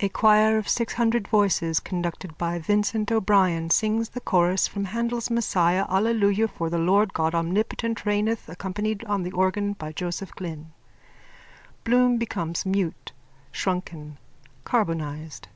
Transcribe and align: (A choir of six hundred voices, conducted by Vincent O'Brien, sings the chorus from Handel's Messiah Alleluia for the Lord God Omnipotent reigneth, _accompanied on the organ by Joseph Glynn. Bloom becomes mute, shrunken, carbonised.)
(A 0.00 0.08
choir 0.08 0.58
of 0.58 0.68
six 0.68 0.94
hundred 0.94 1.28
voices, 1.28 1.78
conducted 1.78 2.36
by 2.36 2.58
Vincent 2.58 3.12
O'Brien, 3.12 3.70
sings 3.70 4.08
the 4.08 4.20
chorus 4.20 4.66
from 4.66 4.86
Handel's 4.86 5.30
Messiah 5.30 5.86
Alleluia 5.88 6.48
for 6.48 6.68
the 6.68 6.78
Lord 6.80 7.14
God 7.14 7.32
Omnipotent 7.32 8.04
reigneth, 8.04 8.48
_accompanied 8.48 9.08
on 9.08 9.22
the 9.22 9.30
organ 9.30 9.74
by 9.74 9.92
Joseph 9.92 10.32
Glynn. 10.32 10.72
Bloom 11.84 12.16
becomes 12.16 12.66
mute, 12.66 13.12
shrunken, 13.52 14.18
carbonised.) 14.64 15.46